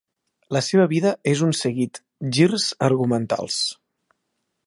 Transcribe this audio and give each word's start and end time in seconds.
La 0.55 0.61
seva 0.67 0.85
vida 0.93 1.11
és 1.33 1.43
un 1.47 1.53
seguit 1.59 2.01
girs 2.39 2.67
argumentals. 2.89 3.59